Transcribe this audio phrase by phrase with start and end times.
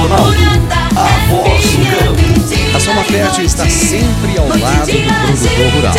[0.00, 0.34] Ronaldo,
[0.96, 2.20] a voz do campo.
[2.74, 5.94] A Soma Fértil está sempre ao lado do produtor rural.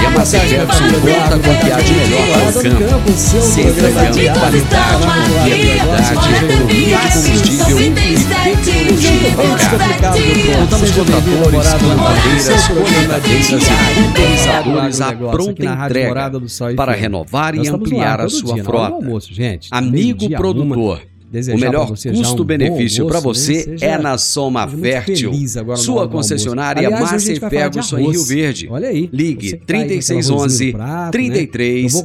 [0.00, 3.70] E a Massa Ferguson conta com o que há de melhor para o campo, sempre
[3.70, 5.06] entregando qualidade,
[5.44, 7.90] viabilidade, economia de combustível e
[8.56, 9.30] tecnologia
[9.72, 10.18] aplicada.
[10.58, 16.32] Contamos com tratores, plantadeiras, colheitadeiras e pulverizadores à pronta entrega
[16.76, 19.06] para renovar e ampliar a sua frota.
[19.70, 21.00] Amigo produtor.
[21.54, 23.76] O melhor custo-benefício para você né?
[23.80, 25.32] é na Soma Fértil.
[25.76, 28.68] Sua concessionária Aliás, Massa e Ferguson em Rio Verde.
[28.70, 29.10] Olha aí.
[29.12, 30.74] Ligue 3611
[31.10, 32.04] 3300.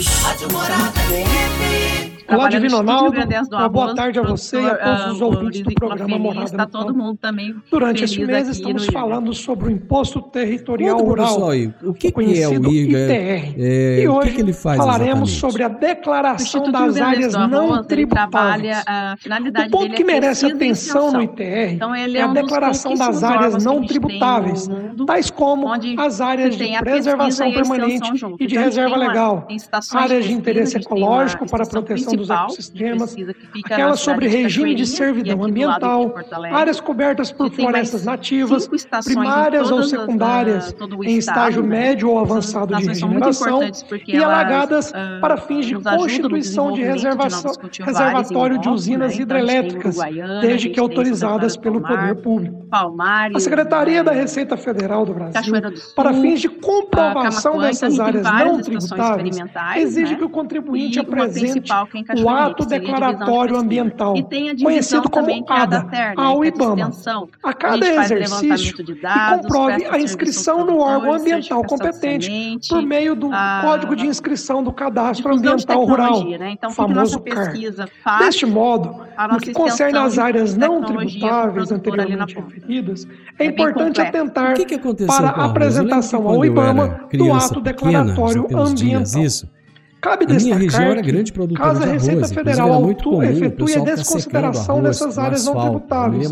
[2.29, 3.17] Olá, Divino Ronaldo.
[3.53, 6.95] Uma boa tarde a você e a todos os ouvintes do programa Morada está todo
[6.95, 11.37] mundo também Durante este mês estamos falando sobre o Imposto Territorial Rural,
[11.83, 12.99] o que, que é o IGA?
[12.99, 13.55] ITR.
[13.59, 15.41] É, e hoje que que ele faz falaremos exatamente?
[15.41, 18.85] sobre a declaração das áreas não tributáveis.
[19.67, 23.87] o ponto que merece atenção no ITR então, é, é a declaração das áreas não
[23.87, 24.69] tributáveis,
[25.07, 28.11] tais como as áreas de preservação permanente
[28.41, 29.47] e de reserva legal,
[29.95, 33.17] áreas de interesse ecológico para a proteção dos ecossistemas,
[33.65, 36.15] aquela sobre regime de servidão ambiental,
[36.53, 38.69] áreas cobertas por florestas nativas,
[39.05, 43.61] primárias ou secundárias, uh, em estágio médio ou avançado de regeneração,
[44.07, 49.97] e alagadas uh, para fins de constituição de reservatório de usinas hidrelétricas,
[50.41, 52.67] desde que autorizadas pelo poder público.
[53.35, 55.55] A Secretaria da Receita Federal do Brasil,
[55.95, 59.39] para fins de comprovação dessas áreas não tributáveis,
[59.77, 60.19] exige né?
[60.19, 61.73] que o contribuinte apresente
[62.23, 64.15] o ato declaratório ambiental,
[64.63, 65.87] conhecido como ADA,
[66.17, 66.91] ao IBAMA.
[67.43, 72.31] A cada exercício, de dados, e comprove a inscrição no órgão ambiental competente
[72.69, 73.31] por meio do
[73.63, 76.51] Código de Inscrição do Cadastro Ambiental Rural, né?
[76.51, 77.53] então, famoso CAR.
[78.19, 83.07] Deste modo, no que concerne às áreas não tributáveis anteriormente referidas,
[83.39, 89.23] é, é importante atentar que que para a apresentação ao IBAMA do ato declaratório ambiental.
[89.23, 89.49] Isso,
[90.01, 93.75] Cabe a minha região era grande produtora caso a Receita Federal era muito comum, efetue
[93.75, 96.31] a desconsideração dessas áreas não tributáveis.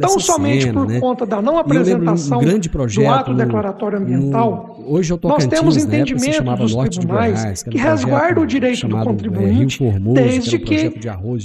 [0.00, 1.00] Tão somente cena, por né?
[1.00, 5.46] conta da não apresentação um grande projeto, do ato declaratório ambiental, no, hoje eu nós
[5.46, 10.58] temos entendimento dos tribunais Goiás, que, que resguarda o direito do contribuinte é, Formoso, desde
[10.58, 11.00] que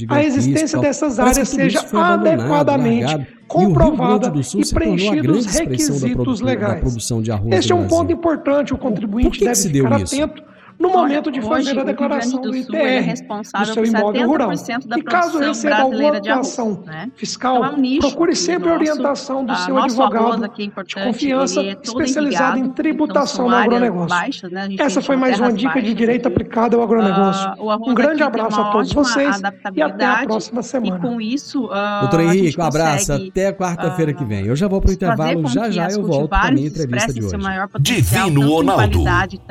[0.09, 7.11] a existência dessas áreas seja adequadamente comprovada e preenchidos os requisitos legais.
[7.51, 10.50] Este é um ponto importante, o contribuinte deve ficar atento
[10.81, 13.13] no momento de fazer a declaração do, do ITR, é
[13.59, 14.51] do seu imóvel rural.
[14.97, 17.11] E caso receba alguma atuação né?
[17.15, 21.77] fiscal, então, é um nicho, procure sempre a orientação do seu advogado de confiança é
[21.81, 24.09] especializado em tributação no agronegócio.
[24.09, 24.69] Baixas, né?
[24.79, 27.51] Essa foi mais uma dica de direito aplicado ao agronegócio.
[27.59, 29.41] Uh, um grande abraço a todos vocês
[29.75, 30.97] e até a próxima semana.
[30.97, 34.45] E com isso, uh, Doutor Henrique, um abraço até quarta-feira que vem.
[34.45, 37.23] Eu já vou para o intervalo, já já eu volto para a minha entrevista de
[37.23, 37.37] hoje.
[37.79, 39.03] Divino Ronaldo,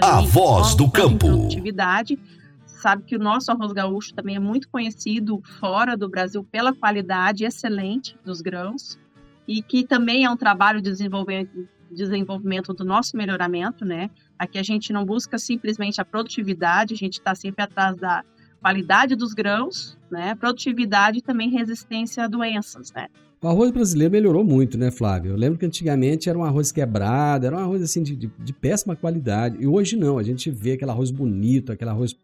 [0.02, 1.19] a voz do campo.
[1.20, 2.18] Produtividade
[2.66, 7.44] sabe que o nosso arroz gaúcho também é muito conhecido fora do Brasil pela qualidade
[7.44, 8.98] excelente dos grãos
[9.46, 14.10] e que também é um trabalho de desenvolvimento, desenvolvimento do nosso melhoramento, né?
[14.38, 18.24] Aqui a gente não busca simplesmente a produtividade, a gente está sempre atrás da
[18.60, 20.34] qualidade dos grãos, né?
[20.34, 23.08] Produtividade e também resistência a doenças, né?
[23.42, 25.30] O arroz brasileiro melhorou muito, né, Flávio?
[25.32, 28.52] Eu lembro que antigamente era um arroz quebrado, era um arroz assim de, de, de
[28.52, 29.56] péssima qualidade.
[29.58, 32.14] E hoje não, a gente vê aquele arroz bonito, aquele arroz.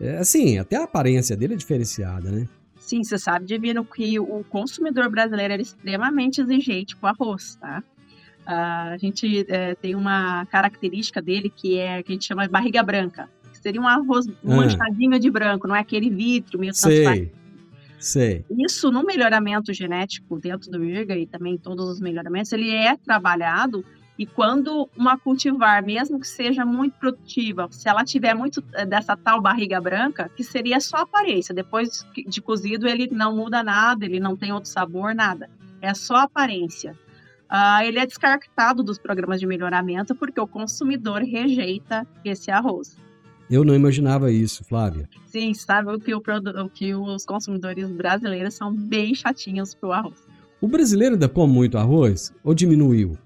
[0.00, 2.48] É, assim, até a aparência dele é diferenciada, né?
[2.80, 7.84] Sim, você sabe, Divino, que o consumidor brasileiro era extremamente exigente com arroz, tá?
[8.40, 12.50] Uh, a gente é, tem uma característica dele que é que a gente chama de
[12.50, 13.28] barriga branca.
[13.52, 14.32] seria um arroz ah.
[14.42, 17.39] manchadinho de branco, não é aquele vidro meio transparente.
[18.58, 23.84] Isso no melhoramento genético dentro do IRGA e também todos os melhoramentos, ele é trabalhado
[24.20, 29.16] e quando uma cultivar, mesmo que seja muito produtiva, se ela tiver muito eh, dessa
[29.16, 34.20] tal barriga branca, que seria só aparência, depois de cozido ele não muda nada, ele
[34.20, 35.48] não tem outro sabor, nada.
[35.80, 36.94] É só aparência.
[37.50, 42.98] Uh, ele é descartado dos programas de melhoramento porque o consumidor rejeita esse arroz.
[43.50, 45.08] Eu não imaginava isso, Flávia.
[45.26, 46.22] Sim, sabe que, o,
[46.72, 50.24] que os consumidores brasileiros são bem chatinhos pro arroz.
[50.60, 53.18] O brasileiro ainda come muito arroz ou diminuiu?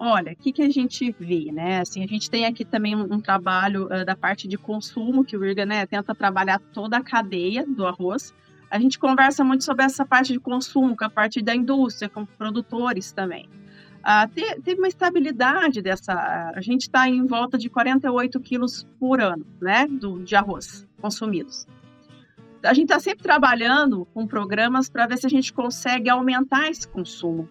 [0.00, 1.80] Olha, o que, que a gente vê, né?
[1.80, 5.36] Assim, a gente tem aqui também um, um trabalho uh, da parte de consumo, que
[5.36, 8.34] o IRGA né, tenta trabalhar toda a cadeia do arroz.
[8.68, 12.26] A gente conversa muito sobre essa parte de consumo, com a parte da indústria, com
[12.26, 13.48] produtores também
[14.02, 16.12] ah, teve uma estabilidade dessa.
[16.54, 21.66] A gente está em volta de 48 quilos por ano, né, do, de arroz consumidos.
[22.64, 26.86] A gente está sempre trabalhando com programas para ver se a gente consegue aumentar esse
[26.86, 27.48] consumo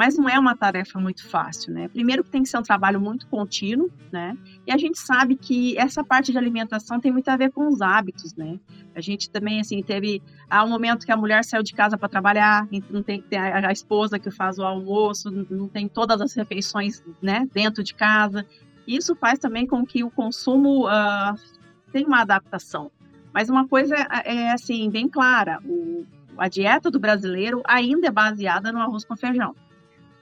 [0.00, 1.86] mas não é uma tarefa muito fácil, né?
[1.88, 4.34] Primeiro que tem que ser um trabalho muito contínuo, né?
[4.66, 7.82] E a gente sabe que essa parte de alimentação tem muito a ver com os
[7.82, 8.58] hábitos, né?
[8.94, 12.08] A gente também, assim, teve há um momento que a mulher saiu de casa para
[12.08, 16.32] trabalhar, não tem que ter a, esposa que faz o almoço, não tem todas as
[16.32, 18.46] refeições, né, dentro de casa.
[18.88, 21.36] Isso faz também com que o consumo uh,
[21.92, 22.90] tenha uma adaptação.
[23.34, 23.94] Mas uma coisa
[24.24, 26.06] é, é assim, bem clara, o,
[26.38, 29.54] a dieta do brasileiro ainda é baseada no arroz com feijão.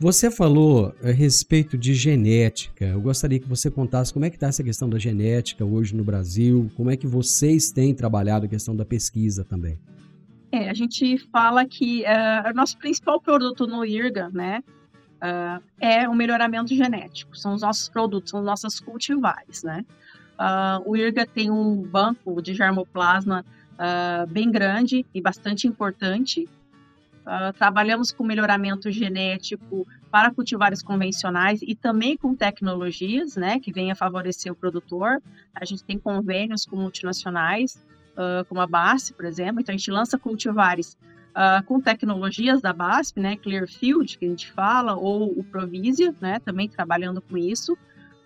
[0.00, 2.84] Você falou a respeito de genética.
[2.84, 6.04] Eu gostaria que você contasse como é que está essa questão da genética hoje no
[6.04, 9.76] Brasil, como é que vocês têm trabalhado a questão da pesquisa também.
[10.52, 14.62] É, a gente fala que uh, o nosso principal produto no IRGA, né,
[15.16, 17.36] uh, é o melhoramento genético.
[17.36, 19.84] São os nossos produtos, são nossas cultivares, né.
[20.38, 23.44] Uh, o IRGA tem um banco de germoplasma
[24.30, 26.48] bem grande e bastante importante
[27.28, 33.94] Uh, trabalhamos com melhoramento genético para cultivares convencionais e também com tecnologias, né, que venha
[33.94, 35.20] favorecer o produtor.
[35.54, 37.84] A gente tem convênios com multinacionais,
[38.14, 39.60] uh, como a BASF, por exemplo.
[39.60, 40.96] Então, a gente lança cultivares
[41.32, 46.38] uh, com tecnologias da BASF, né, Clearfield, que a gente fala, ou o Provisia, né,
[46.38, 47.76] também trabalhando com isso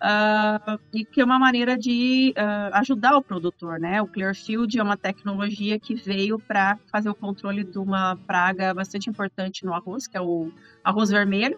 [0.01, 4.01] uh, e que é uma maneira de uh, ajudar o produtor, né?
[4.01, 9.09] O Clearfield é uma tecnologia que veio para fazer o controle de uma praga bastante
[9.09, 10.51] importante no arroz, que é o
[10.83, 11.57] arroz vermelho.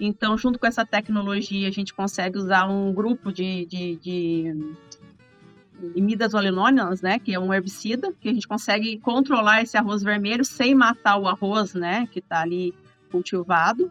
[0.00, 4.74] Então, junto com essa tecnologia, a gente consegue usar um grupo de, de, de
[5.94, 10.74] imidazolinônias, né, que é um herbicida, que a gente consegue controlar esse arroz vermelho sem
[10.74, 12.74] matar o arroz, né, que está ali
[13.10, 13.90] cultivado.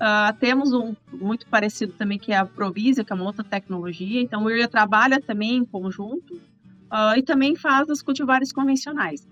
[0.00, 4.22] Uh, temos um muito parecido também que é a Provisia, que é uma outra tecnologia.
[4.22, 9.28] Então, o IRIA trabalha também em conjunto uh, e também faz os cultivares convencionais.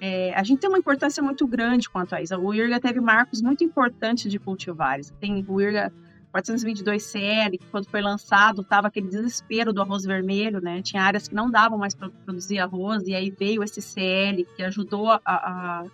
[0.00, 2.36] É, a gente tem uma importância muito grande quanto a isso.
[2.36, 5.12] O IRGA teve marcos muito importantes de cultivares.
[5.20, 5.92] Tem o IRGA
[6.32, 10.82] 422CL, que quando foi lançado, estava aquele desespero do arroz vermelho, né?
[10.82, 14.62] Tinha áreas que não davam mais para produzir arroz, e aí veio esse CL, que
[14.62, 15.84] ajudou a, a,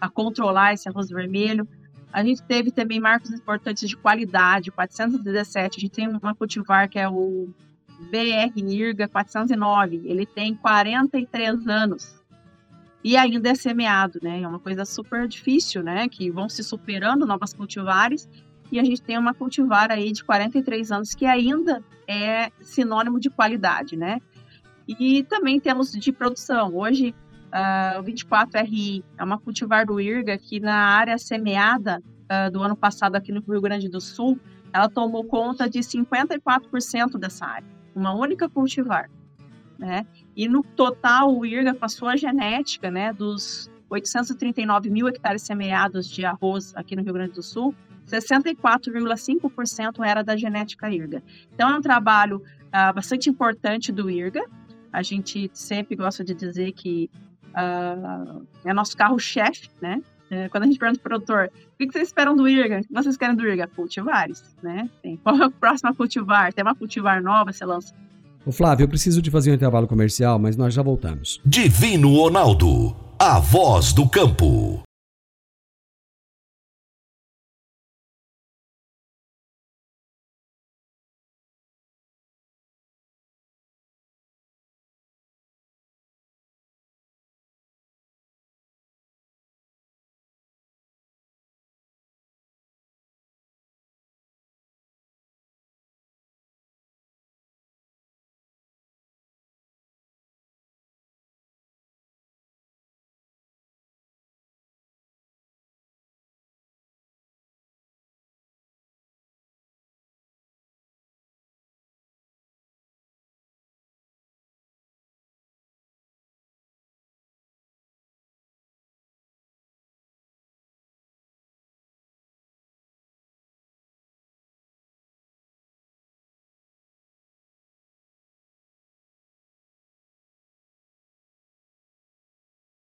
[0.00, 1.66] a controlar esse arroz vermelho.
[2.12, 5.78] A gente teve também marcos importantes de qualidade, 417.
[5.78, 7.48] A gente tem uma cultivar que é o
[8.10, 10.02] BR Nirga 409.
[10.04, 12.20] Ele tem 43 anos
[13.02, 14.42] e ainda é semeado, né?
[14.42, 16.08] É uma coisa super difícil, né?
[16.08, 18.28] Que vão se superando novas cultivares
[18.72, 23.30] e a gente tem uma cultivar aí de 43 anos que ainda é sinônimo de
[23.30, 24.20] qualidade, né?
[24.86, 26.74] E também temos de produção.
[26.74, 27.14] Hoje,
[27.52, 32.76] uh, o 24RI é uma cultivar do IRGA que na área semeada uh, do ano
[32.76, 34.38] passado aqui no Rio Grande do Sul,
[34.72, 39.10] ela tomou conta de 54% dessa área, uma única cultivar.
[39.78, 40.06] Né?
[40.36, 46.08] E no total, o IRGA, com a sua genética, né, dos 839 mil hectares semeados
[46.08, 47.74] de arroz aqui no Rio Grande do Sul,
[48.06, 51.22] 64,5% era da genética IRGA.
[51.54, 54.44] Então, é um trabalho uh, bastante importante do IRGA.
[54.92, 57.10] A gente sempre gosta de dizer que
[57.50, 60.00] uh, é nosso carro-chefe, né?
[60.30, 62.78] É, quando a gente pergunta para o produtor, o que vocês esperam do IRGA?
[62.78, 63.66] O que vocês querem do IRGA?
[63.66, 64.88] Cultivares, né?
[65.02, 65.16] Tem.
[65.16, 66.52] Qual é a próxima cultivar?
[66.52, 67.92] Tem uma cultivar nova, você lança.
[68.46, 71.40] Ô Flávio, eu preciso de fazer um intervalo comercial, mas nós já voltamos.
[71.44, 74.82] Divino Ronaldo, a voz do campo.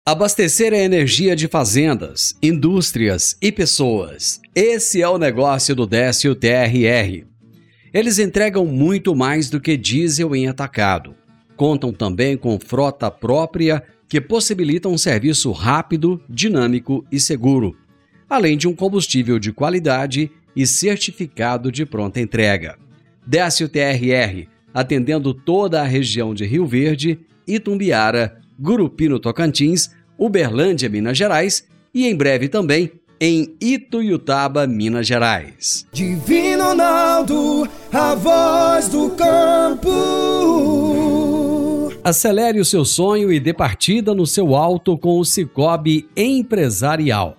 [0.04, 4.40] Abastecer a energia de fazendas, indústrias e pessoas.
[4.52, 7.25] Esse é o negócio do Décio TRR.
[7.94, 11.14] Eles entregam muito mais do que diesel em atacado.
[11.56, 17.76] Contam também com frota própria que possibilita um serviço rápido, dinâmico e seguro,
[18.28, 22.76] além de um combustível de qualidade e certificado de pronta entrega.
[23.25, 31.19] Décio TRR, atendendo toda a região de Rio Verde, Itumbiara, Gurupi no Tocantins, Uberlândia, Minas
[31.19, 35.85] Gerais e em breve também em Ituiutaba, Minas Gerais.
[35.92, 39.90] Divino Ronaldo, a voz do campo.
[42.04, 47.37] Acelere o seu sonho e dê partida no seu alto com o Cicobi Empresarial.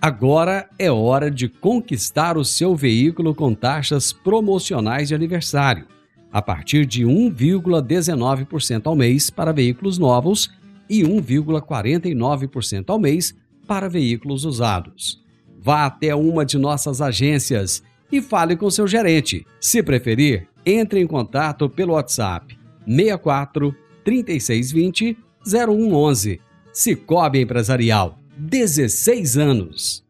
[0.00, 5.86] Agora é hora de conquistar o seu veículo com taxas promocionais de aniversário,
[6.32, 10.50] a partir de 1,19% ao mês para veículos novos
[10.88, 13.34] e 1,49% ao mês
[13.66, 15.22] para veículos usados.
[15.60, 19.46] Vá até uma de nossas agências e fale com seu gerente.
[19.60, 23.74] Se preferir, entre em contato pelo WhatsApp 64
[24.04, 26.40] 3620 0111.
[26.72, 30.04] Cicobi Empresarial, 16 anos.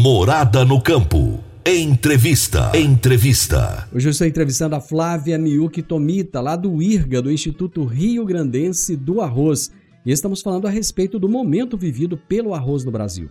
[0.00, 1.42] Morada no campo.
[1.66, 2.70] Entrevista.
[2.76, 3.88] Entrevista.
[3.92, 8.94] Hoje eu estou entrevistando a Flávia Miuki Tomita, lá do IRGA, do Instituto Rio Grandense
[8.94, 9.72] do Arroz.
[10.04, 13.30] E estamos falando a respeito do momento vivido pelo arroz no Brasil.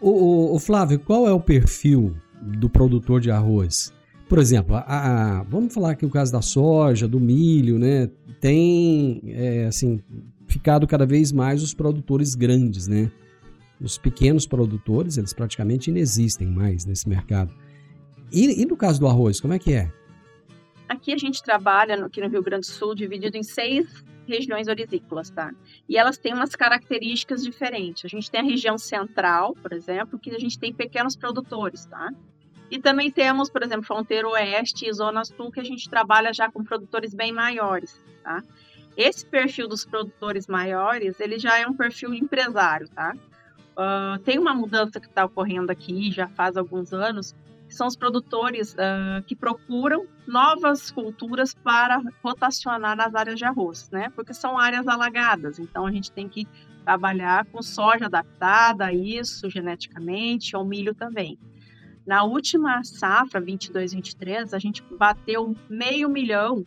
[0.00, 3.92] O, o, o Flávio, qual é o perfil do produtor de arroz?
[4.28, 8.08] Por exemplo, a, a, vamos falar aqui o caso da soja, do milho, né?
[8.40, 10.00] Tem, é, assim,
[10.46, 13.10] ficado cada vez mais os produtores grandes, né?
[13.80, 17.52] Os pequenos produtores, eles praticamente inexistem mais nesse mercado.
[18.32, 19.92] E, e no caso do arroz, como é que é?
[20.88, 25.30] Aqui a gente trabalha aqui no Rio Grande do Sul dividido em seis regiões orizícolas,
[25.30, 25.52] tá?
[25.88, 28.04] E elas têm umas características diferentes.
[28.04, 32.12] A gente tem a região central, por exemplo, que a gente tem pequenos produtores, tá?
[32.70, 36.50] E também temos, por exemplo, fronteira oeste e zona sul, que a gente trabalha já
[36.50, 38.42] com produtores bem maiores, tá?
[38.96, 43.14] Esse perfil dos produtores maiores, ele já é um perfil empresário, tá?
[43.76, 47.34] Uh, tem uma mudança que está ocorrendo aqui já faz alguns anos,
[47.68, 54.10] são os produtores uh, que procuram novas culturas para rotacionar nas áreas de arroz, né?
[54.14, 56.46] Porque são áreas alagadas, então a gente tem que
[56.84, 61.38] trabalhar com soja adaptada a isso geneticamente, ao milho também.
[62.06, 66.64] Na última safra, 22-23, a gente bateu meio milhão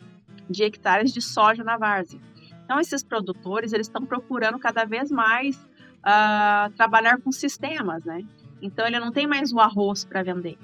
[0.48, 2.20] de hectares de soja na várzea.
[2.64, 8.22] Então, esses produtores, eles estão procurando cada vez mais uh, trabalhar com sistemas, né?
[8.60, 10.58] Então, ele não tem mais o arroz para vender.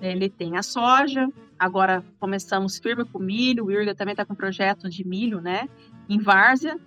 [0.00, 1.28] Ele tem a soja,
[1.58, 5.68] agora começamos firme com milho, o IRGA também está com projeto de milho, né,
[6.08, 6.78] em várzea,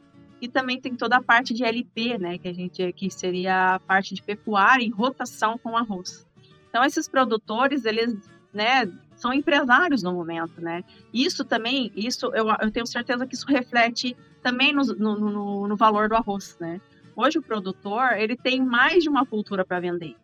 [0.42, 3.80] e também tem toda a parte de LP, né, que a gente que seria a
[3.80, 6.28] parte de pecuária em rotação com arroz.
[6.70, 8.18] Então esses produtores, eles,
[8.52, 10.84] né, são empresários no momento, né?
[11.14, 15.76] Isso também, isso eu, eu tenho certeza que isso reflete também no, no, no, no
[15.78, 16.82] valor do arroz, né?
[17.16, 20.16] Hoje o produtor ele tem mais de uma cultura para vender.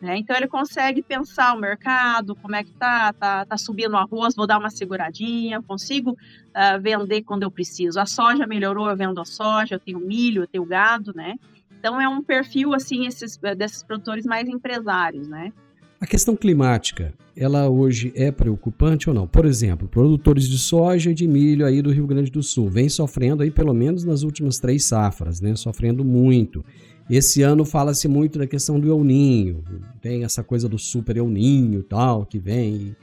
[0.00, 0.18] Né?
[0.18, 4.34] Então ele consegue pensar o mercado, como é que tá, tá, tá subindo o arroz,
[4.36, 7.98] vou dar uma seguradinha, consigo uh, vender quando eu preciso.
[7.98, 11.34] A soja melhorou, eu vendo a soja, eu tenho milho, eu tenho gado, né?
[11.78, 15.52] Então é um perfil assim esses, desses produtores mais empresários, né?
[16.00, 19.26] A questão climática, ela hoje é preocupante ou não?
[19.26, 22.88] Por exemplo, produtores de soja e de milho aí do Rio Grande do Sul vem
[22.88, 25.56] sofrendo aí pelo menos nas últimas três safras, né?
[25.56, 26.64] Sofrendo muito.
[27.10, 29.64] Esse ano fala-se muito da questão do El Ninho,
[30.00, 32.94] tem essa coisa do super El Ninho tal que vem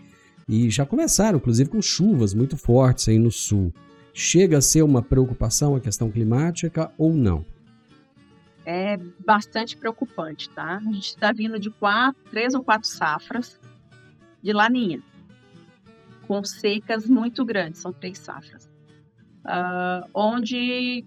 [0.48, 3.74] e já começaram, inclusive com chuvas muito fortes aí no sul.
[4.14, 7.44] Chega a ser uma preocupação a questão climática ou não?
[8.64, 10.78] É bastante preocupante, tá?
[10.78, 13.60] A gente está vindo de quatro, três ou quatro safras
[14.42, 15.02] de laninha,
[16.28, 18.66] com secas muito grandes, são três safras,
[19.46, 21.04] uh, onde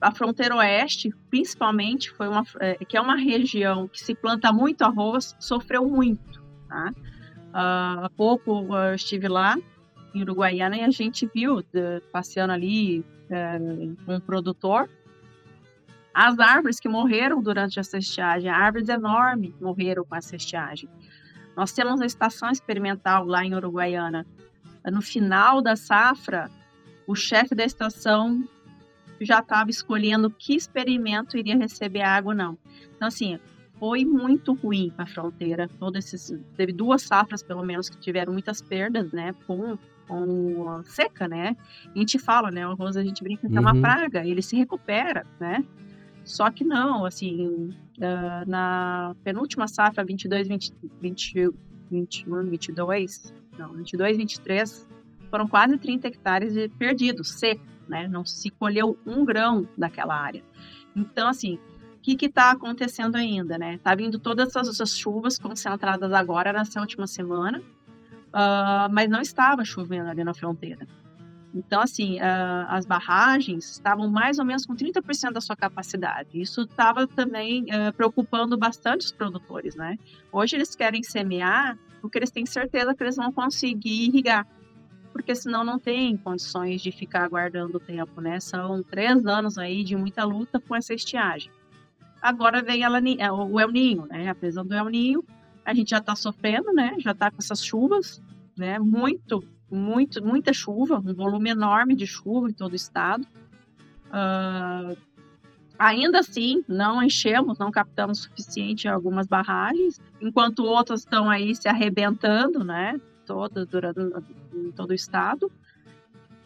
[0.00, 4.82] a fronteira oeste, principalmente, foi uma, é, que é uma região que se planta muito
[4.82, 6.42] arroz, sofreu muito.
[6.68, 6.90] Tá?
[6.90, 9.56] Uh, há pouco eu estive lá
[10.14, 14.88] em Uruguaiana e a gente viu, de, passeando ali uh, um produtor,
[16.12, 20.88] as árvores que morreram durante essa estiagem, árvores enormes morreram com essa estiagem.
[21.56, 24.26] Nós temos a estação experimental lá em Uruguaiana.
[24.84, 26.50] No final da safra,
[27.06, 28.46] o chefe da estação
[29.24, 32.58] já estava escolhendo que experimento iria receber água ou não.
[32.96, 33.38] Então, assim,
[33.78, 35.68] foi muito ruim para a fronteira.
[35.78, 39.34] Todo esses, teve duas safras, pelo menos, que tiveram muitas perdas, né?
[39.46, 39.76] Com,
[40.06, 41.56] com seca, né?
[41.94, 42.66] A gente fala, né?
[42.66, 43.80] O arroz a gente brinca que é uma uhum.
[43.80, 45.64] praga, ele se recupera, né?
[46.24, 51.50] Só que não, assim, uh, na penúltima safra, 22, 20, 20,
[51.90, 54.88] 21, 22, não, 22, 23,
[55.30, 58.08] foram quase 30 hectares perdidos, secos né?
[58.08, 60.42] Não se colheu um grão daquela área.
[60.94, 61.58] Então, assim,
[61.96, 63.78] o que está acontecendo ainda, né?
[63.78, 70.10] Tá vindo todas essas chuvas concentradas agora nessa última semana, uh, mas não estava chovendo
[70.10, 70.86] ali na fronteira.
[71.54, 76.40] Então, assim, uh, as barragens estavam mais ou menos com 30% da sua capacidade.
[76.40, 79.96] Isso estava também uh, preocupando bastante os produtores, né?
[80.32, 84.46] Hoje eles querem semear porque eles têm certeza que eles vão conseguir irrigar
[85.14, 88.40] porque senão não tem condições de ficar aguardando o tempo, né?
[88.40, 91.52] São três anos aí de muita luta com essa estiagem.
[92.20, 94.28] Agora vem ela, é, o El Ninho, né?
[94.28, 95.24] Apesar do El Ninho,
[95.64, 96.96] a gente já está sofrendo, né?
[96.98, 98.20] Já está com essas chuvas,
[98.58, 98.76] né?
[98.80, 103.24] Muito, muito, muita chuva, um volume enorme de chuva em todo o estado.
[104.08, 104.98] Uh,
[105.78, 112.64] ainda assim, não enchemos, não captamos suficiente algumas barragens, enquanto outras estão aí se arrebentando,
[112.64, 113.00] né?
[113.24, 114.00] Toda, durante,
[114.54, 115.50] em todo o estado.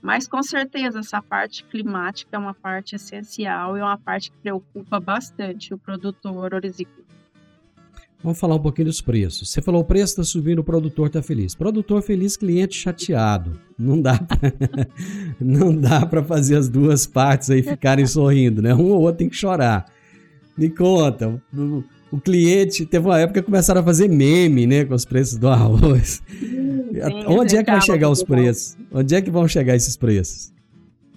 [0.01, 4.38] Mas com certeza essa parte climática é uma parte essencial e é uma parte que
[4.38, 7.09] preocupa bastante o produtor orizícola.
[8.23, 9.49] Vamos falar um pouquinho dos preços.
[9.49, 11.55] Você falou o preço está subindo, o produtor está feliz.
[11.55, 13.61] Produtor feliz, cliente chateado.
[13.79, 14.38] Não dá pra,
[15.41, 18.75] não dá para fazer as duas partes aí ficarem sorrindo, né?
[18.75, 19.87] Um ou outro tem que chorar.
[20.57, 21.41] Me conta,
[22.11, 25.49] o, cliente teve uma época que começaram a fazer meme, né, com os preços do
[25.49, 26.23] arroz.
[26.29, 26.90] Sim,
[27.27, 28.77] Onde é que vai chegar os preços?
[28.92, 30.53] Onde é que vão chegar esses preços?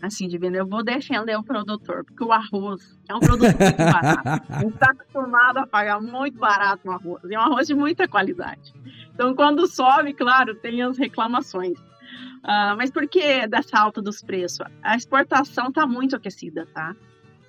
[0.02, 4.44] Assim, Divino, eu vou defender o produtor, porque o arroz é um produto muito barato.
[4.50, 7.24] A gente está acostumado a pagar muito barato no arroz.
[7.30, 8.74] E é um arroz de muita qualidade.
[9.14, 11.78] Então, quando sobe, claro, tem as reclamações.
[11.78, 14.66] Uh, mas por que dessa alta dos preços?
[14.82, 16.96] A exportação está muito aquecida, tá?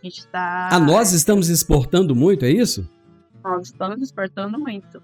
[0.02, 0.68] A gente está.
[0.70, 2.87] Ah, nós estamos exportando muito, é isso?
[3.42, 5.02] Nós estamos exportando muito.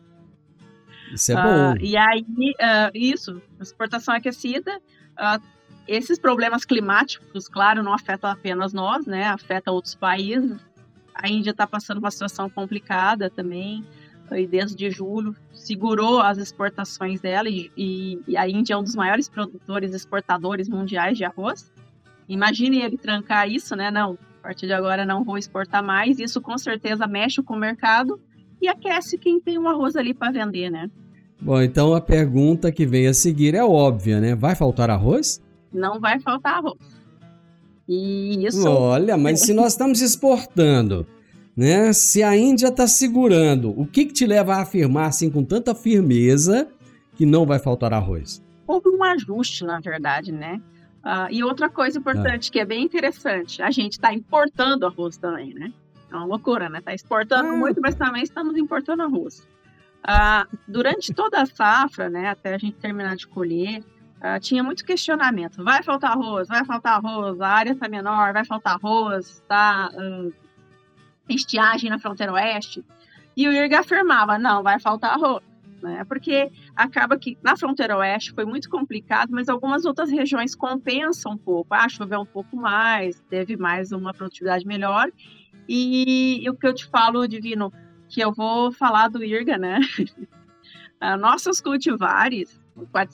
[1.13, 1.73] Isso é bom.
[1.73, 4.79] Uh, e aí, uh, isso, exportação aquecida,
[5.19, 5.43] uh,
[5.87, 9.27] esses problemas climáticos, claro, não afetam apenas nós, né?
[9.29, 10.59] Afeta outros países.
[11.15, 13.85] A Índia está passando uma situação complicada também,
[14.31, 18.95] e desde julho segurou as exportações dela, e, e, e a Índia é um dos
[18.95, 21.73] maiores produtores exportadores mundiais de arroz.
[22.29, 23.91] Imagine ele trancar isso, né?
[23.91, 26.19] Não, a partir de agora não vou exportar mais.
[26.19, 28.21] Isso com certeza mexe com o mercado
[28.61, 30.91] e aquece quem tem um arroz ali para vender, né?
[31.41, 34.35] Bom, então a pergunta que vem a seguir é óbvia, né?
[34.35, 35.41] Vai faltar arroz?
[35.73, 36.79] Não vai faltar arroz.
[37.89, 38.69] E isso.
[38.69, 41.07] Olha, mas se nós estamos exportando,
[41.57, 41.93] né?
[41.93, 45.75] Se a Índia está segurando, o que, que te leva a afirmar assim com tanta
[45.75, 46.69] firmeza
[47.15, 48.43] que não vai faltar arroz?
[48.67, 50.61] Houve um ajuste, na verdade, né?
[51.05, 52.53] Uh, e outra coisa importante ah.
[52.53, 55.73] que é bem interessante, a gente está importando arroz também, né?
[56.11, 56.79] É uma loucura, né?
[56.79, 57.57] Está exportando ah.
[57.57, 59.47] muito, mas também estamos importando arroz.
[60.03, 63.81] Ah, durante toda a safra, né, até a gente terminar de colher,
[64.19, 65.63] uh, tinha muito questionamento.
[65.63, 70.33] Vai faltar arroz, vai faltar arroz, a área está menor, vai faltar arroz, tá uh,
[71.29, 72.85] estiagem na fronteira oeste.
[73.37, 75.43] E o IRGA afirmava, não, vai faltar arroz.
[75.83, 76.05] Né?
[76.05, 81.39] Porque acaba que na fronteira oeste foi muito complicado, mas algumas outras regiões compensam um
[81.39, 81.73] pouco.
[81.73, 85.11] Ah, choveu um pouco mais, teve mais uma produtividade melhor.
[85.69, 87.73] E, e o que eu te falo, Divino,
[88.09, 89.79] que eu vou falar do IRGA, né?
[91.21, 92.61] Nossos cultivares,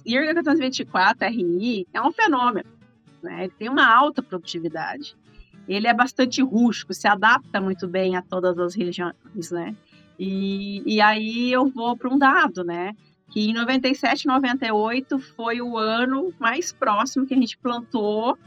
[0.07, 2.71] IRGA 424 RI, é um fenômeno.
[3.23, 3.45] Né?
[3.45, 5.17] Ele tem uma alta produtividade.
[5.67, 9.75] Ele é bastante rústico, se adapta muito bem a todas as regiões, né?
[10.19, 12.95] E, e aí eu vou para um dado, né?
[13.31, 18.39] Que em 97, 98 foi o ano mais próximo que a gente plantou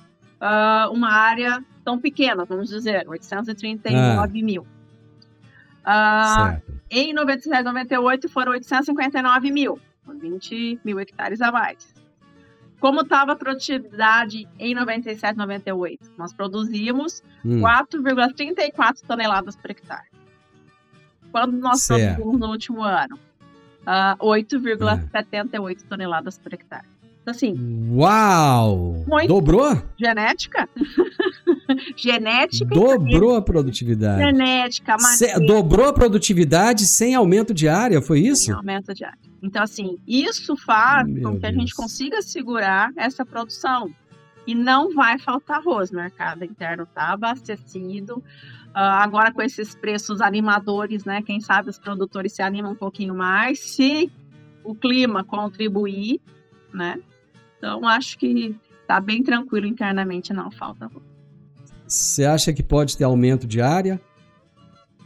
[0.41, 4.43] uh, uma área tão pequena, vamos dizer, 839 ah.
[4.43, 4.67] mil.
[5.88, 11.95] Uh, em 97, 98 foram 859 mil, 20 mil hectares a mais.
[12.80, 16.12] Como estava a produtividade em 97, 98?
[16.17, 17.62] Nós produzimos hum.
[17.62, 20.08] 4,34 toneladas por hectare.
[21.32, 22.15] Quando nós certo.
[22.15, 23.15] produzimos no último ano?
[23.15, 25.88] Uh, ah, 8,78 é.
[25.88, 26.86] toneladas por hectare.
[27.28, 27.90] Então, assim.
[27.92, 29.04] Uau!
[29.28, 29.84] Dobrou?
[30.00, 30.70] Genética?
[31.98, 32.74] genética.
[32.74, 34.22] Dobrou a produtividade.
[34.22, 35.46] Genética, maneira.
[35.46, 38.46] Dobrou a produtividade sem aumento de área, foi isso?
[38.46, 39.20] Sem aumento de área.
[39.44, 41.54] Então, assim, isso faz Meu com que Deus.
[41.54, 43.94] a gente consiga segurar essa produção.
[44.46, 45.92] E não vai faltar arroz.
[45.92, 48.24] O mercado interno está abastecido.
[48.70, 51.22] Uh, agora, com esses preços animadores, né?
[51.22, 53.60] Quem sabe os produtores se animam um pouquinho mais.
[53.60, 54.10] Se
[54.63, 56.22] o clima contribuir,
[56.74, 56.98] né?
[57.58, 60.89] Então, acho que está bem tranquilo internamente, não falta.
[61.88, 64.00] Você acha que pode ter aumento de área?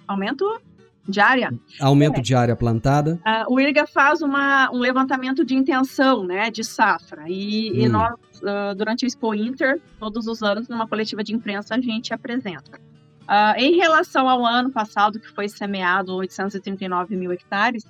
[0.07, 0.61] Aumento
[1.07, 1.53] de área?
[1.79, 2.21] Aumento é.
[2.21, 3.19] de área plantada?
[3.25, 7.23] Uh, o IRGA faz uma, um levantamento de intenção, né, de safra.
[7.27, 7.75] E, hum.
[7.75, 11.81] e nós, uh, durante o Expo Inter, todos os anos, numa coletiva de imprensa, a
[11.81, 12.79] gente apresenta.
[13.23, 17.85] Uh, em relação ao ano passado, que foi semeado 839 mil hectares,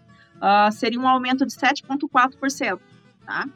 [0.71, 2.79] seria um aumento de 7,4%.
[3.25, 3.47] Tá?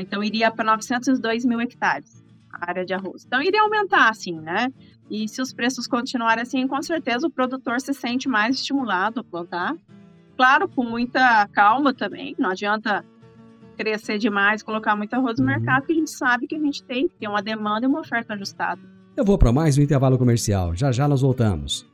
[0.00, 3.24] Então, iria para 902 mil hectares a área de arroz.
[3.26, 4.72] Então, iria aumentar, assim, né?
[5.10, 9.24] E se os preços continuarem assim, com certeza o produtor se sente mais estimulado a
[9.24, 9.76] plantar.
[10.36, 13.04] Claro, com muita calma também, não adianta
[13.76, 15.52] crescer demais, colocar muito arroz no uhum.
[15.52, 18.00] mercado, que a gente sabe que a gente tem que ter uma demanda e uma
[18.00, 18.80] oferta ajustada.
[19.16, 20.74] Eu vou para mais um intervalo comercial.
[20.74, 21.86] Já já nós voltamos.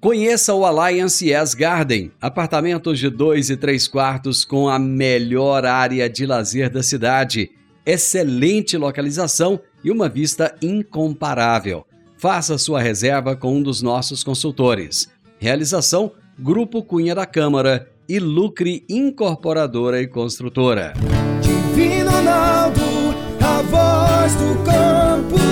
[0.00, 6.08] Conheça o Alliance Yes Garden, apartamentos de 2 e 3 quartos com a melhor área
[6.08, 7.50] de lazer da cidade,
[7.84, 11.84] excelente localização e uma vista incomparável.
[12.16, 15.08] Faça sua reserva com um dos nossos consultores.
[15.40, 20.92] Realização: Grupo Cunha da Câmara e Lucre Incorporadora e Construtora.
[21.42, 22.80] Divino Ronaldo,
[23.40, 25.47] a voz do campo.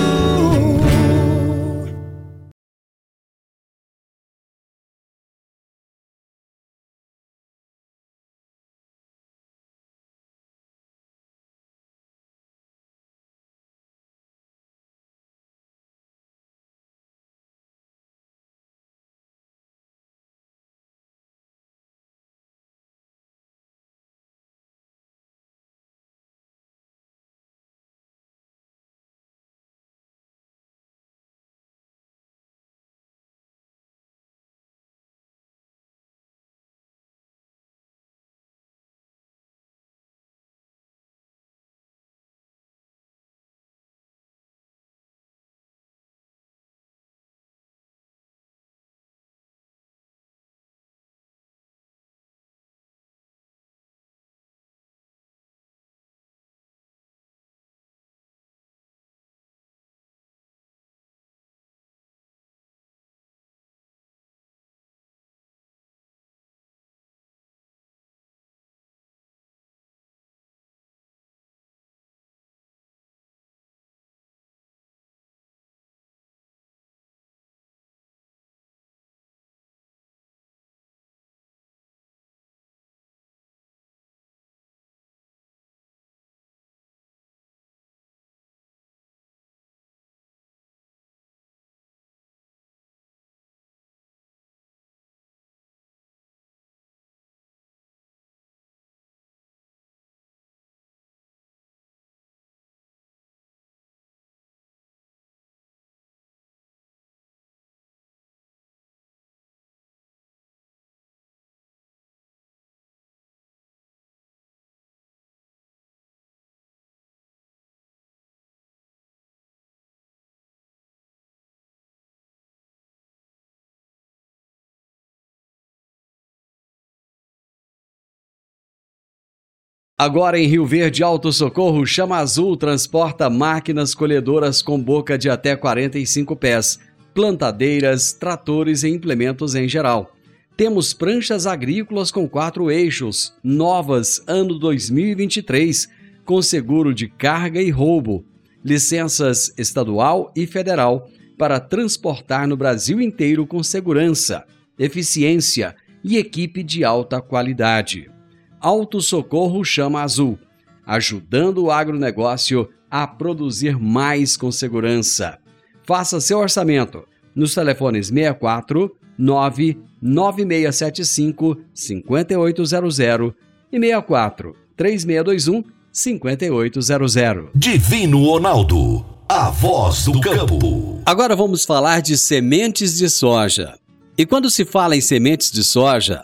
[129.99, 135.55] Agora em Rio Verde Alto Socorro, Chama Azul transporta máquinas colhedoras com boca de até
[135.55, 136.79] 45 pés,
[137.15, 140.15] plantadeiras, tratores e implementos em geral.
[140.55, 145.89] Temos pranchas agrícolas com quatro eixos, novas ano 2023,
[146.23, 148.23] com seguro de carga e roubo,
[148.63, 154.45] licenças estadual e federal para transportar no Brasil inteiro com segurança,
[154.77, 158.11] eficiência e equipe de alta qualidade.
[158.59, 160.39] Auto Socorro Chama Azul,
[160.85, 165.37] ajudando o agronegócio a produzir mais com segurança.
[165.83, 167.03] Faça seu orçamento
[167.35, 173.33] nos telefones 64 99675 5800
[173.71, 177.49] e 64 3621 5800.
[177.55, 181.01] Divino Ronaldo, a voz do campo.
[181.05, 183.77] Agora vamos falar de sementes de soja.
[184.17, 186.23] E quando se fala em sementes de soja,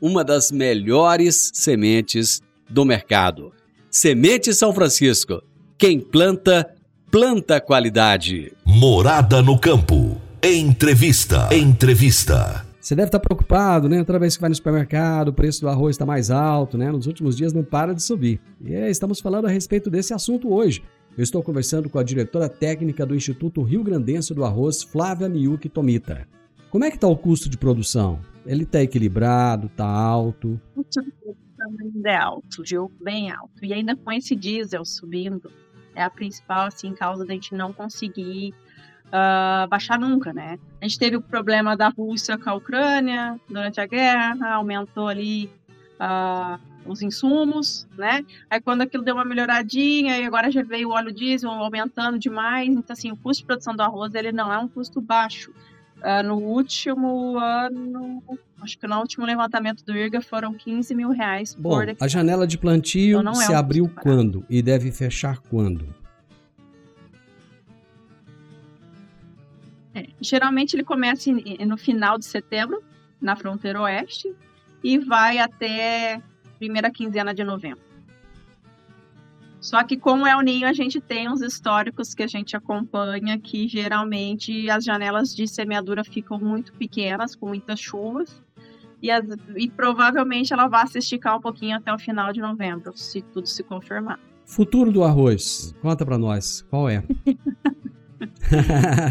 [0.00, 3.52] uma das melhores sementes do mercado.
[3.90, 5.42] Semente São Francisco.
[5.76, 6.68] Quem planta,
[7.10, 8.52] planta qualidade.
[8.64, 10.20] Morada no campo.
[10.42, 11.48] Entrevista.
[11.54, 12.64] Entrevista.
[12.80, 14.02] Você deve estar preocupado, né?
[14.04, 16.90] Toda vez que vai no supermercado, o preço do arroz está mais alto, né?
[16.90, 18.40] Nos últimos dias não para de subir.
[18.64, 20.82] E é, estamos falando a respeito desse assunto hoje.
[21.16, 25.68] Eu estou conversando com a diretora técnica do Instituto Rio Grandense do Arroz, Flávia Miyuki
[25.68, 26.26] Tomita.
[26.70, 28.20] Como é que está o custo de produção?
[28.46, 30.60] Ele está equilibrado, está alto?
[30.74, 30.84] O
[31.60, 32.90] produção ainda é alto, viu?
[33.00, 33.64] Bem alto.
[33.64, 35.50] E ainda com esse diesel subindo,
[35.94, 38.54] é a principal assim, causa da gente não conseguir
[39.08, 40.58] uh, baixar nunca, né?
[40.80, 45.50] A gente teve o problema da Rússia com a Ucrânia durante a guerra, aumentou ali
[46.00, 48.24] uh, os insumos, né?
[48.48, 52.68] Aí quando aquilo deu uma melhoradinha e agora já veio o óleo diesel aumentando demais,
[52.68, 55.52] então assim, o custo de produção do arroz ele não é um custo baixo.
[56.00, 58.22] Uh, no último ano,
[58.62, 62.46] acho que no último levantamento do IRGA foram 15 mil reais Bom, por A janela
[62.46, 65.94] de plantio então, se é um abriu quando e deve fechar quando?
[69.94, 71.30] É, geralmente ele começa
[71.66, 72.82] no final de setembro,
[73.20, 74.34] na fronteira oeste,
[74.82, 76.22] e vai até
[76.58, 77.89] primeira quinzena de novembro.
[79.60, 83.38] Só que com o El Ninho a gente tem uns históricos que a gente acompanha
[83.38, 88.42] que geralmente as janelas de semeadura ficam muito pequenas, com muitas chuvas,
[89.02, 89.24] e, as,
[89.56, 93.46] e provavelmente ela vai se esticar um pouquinho até o final de novembro, se tudo
[93.46, 94.18] se confirmar.
[94.46, 97.04] Futuro do arroz, conta para nós, qual é?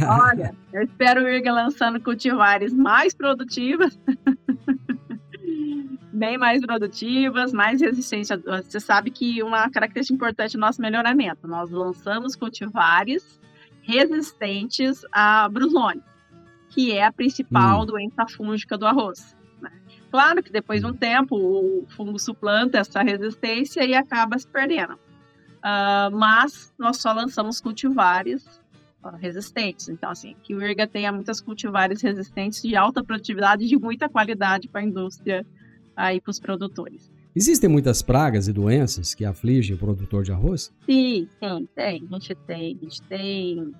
[0.07, 3.97] Olha, eu espero ir lançando cultivares mais produtivas
[6.19, 8.37] bem mais produtivas, mais resistência.
[8.37, 13.39] Você sabe que uma característica importante do nosso melhoramento, nós lançamos cultivares
[13.81, 16.03] resistentes à brusone,
[16.69, 17.85] que é a principal hum.
[17.85, 19.35] doença fúngica do arroz.
[19.61, 19.71] Né?
[20.11, 24.93] Claro que depois de um tempo o fungo suplanta essa resistência e acaba se perdendo.
[24.93, 28.61] Uh, mas nós só lançamos cultivares
[29.03, 29.89] uh, resistentes.
[29.89, 34.07] Então, assim, que o IRGA tenha muitas cultivares resistentes de alta produtividade e de muita
[34.07, 35.45] qualidade para a indústria
[35.99, 37.11] aí para os produtores.
[37.35, 40.73] Existem muitas pragas e doenças que afligem o produtor de arroz?
[40.85, 42.07] Sim, sim, tem.
[42.09, 42.77] A gente tem.
[42.81, 43.73] A gente tem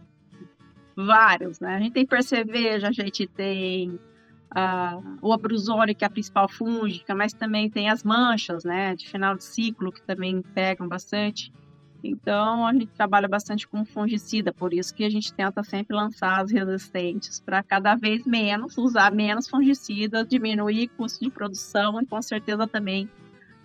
[0.96, 1.76] vários, né?
[1.76, 7.16] A gente tem perceveja, a gente tem uh, o abruzone, que é a principal fúngica,
[7.16, 8.96] mas também tem as manchas, né?
[8.96, 11.52] De final de ciclo, que também pegam bastante.
[12.04, 16.42] Então, a gente trabalha bastante com fungicida, por isso que a gente tenta sempre lançar
[16.42, 22.22] as resistentes para cada vez menos, usar menos fungicida, diminuir custo de produção e com
[22.22, 23.10] certeza também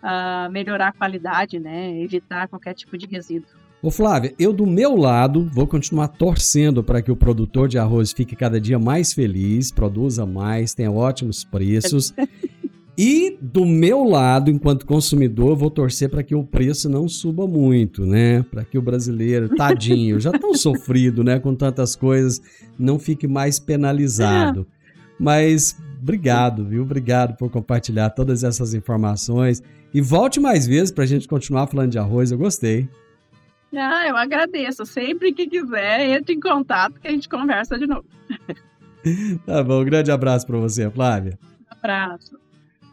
[0.03, 2.01] uh, melhorar a qualidade, né?
[2.01, 3.49] Evitar qualquer tipo de resíduo.
[3.85, 8.13] Ô Flávia, eu do meu lado vou continuar torcendo para que o produtor de arroz
[8.13, 12.15] fique cada dia mais feliz, produza mais, tenha ótimos preços
[12.97, 18.07] E do meu lado, enquanto consumidor, vou torcer para que o preço não suba muito,
[18.07, 18.43] né?
[18.45, 22.41] Para que o brasileiro, tadinho, já tão sofrido, né, com tantas coisas,
[22.79, 24.65] não fique mais penalizado.
[25.19, 26.83] Mas obrigado, viu?
[26.83, 29.61] Obrigado por compartilhar todas essas informações.
[29.93, 32.89] E volte mais vezes para a gente continuar falando de arroz, eu gostei.
[33.77, 34.87] Ah, eu agradeço.
[34.87, 38.05] Sempre que quiser, entre em contato que a gente conversa de novo.
[39.45, 41.37] tá bom, um grande abraço para você, Flávia.
[41.43, 42.44] Um abraço.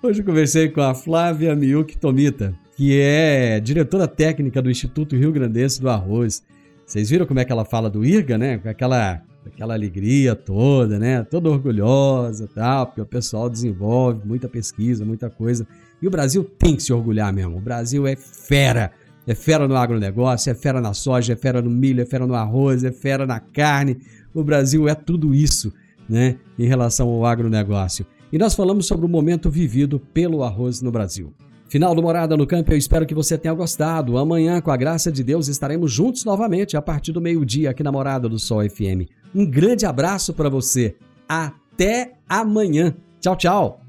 [0.04, 5.80] Hoje conversei com a Flávia Miyuki Tomita, que é diretora técnica do Instituto Rio Grandense
[5.80, 6.42] do Arroz.
[6.84, 8.58] Vocês viram como é que ela fala do IRGA, né?
[8.58, 11.24] Com aquela, aquela alegria toda, né?
[11.24, 15.68] Toda orgulhosa tal, porque o pessoal desenvolve muita pesquisa, muita coisa.
[16.02, 17.58] E o Brasil tem que se orgulhar mesmo.
[17.58, 18.92] O Brasil é fera.
[19.28, 22.34] É fera no agronegócio, é fera na soja, é fera no milho, é fera no
[22.34, 24.00] arroz, é fera na carne.
[24.34, 25.72] O Brasil é tudo isso,
[26.10, 26.38] né?
[26.58, 28.04] Em relação ao agronegócio.
[28.32, 31.34] E nós falamos sobre o momento vivido pelo arroz no Brasil.
[31.68, 34.18] Final do Morada no Campo, eu espero que você tenha gostado.
[34.18, 37.92] Amanhã, com a graça de Deus, estaremos juntos novamente a partir do meio-dia aqui na
[37.92, 39.08] Morada do Sol FM.
[39.34, 40.96] Um grande abraço para você.
[41.28, 42.94] Até amanhã.
[43.22, 43.82] Tchau, tchau.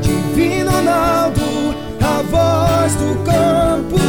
[0.00, 1.40] Divino Ronaldo,
[2.00, 4.03] a voz do campo.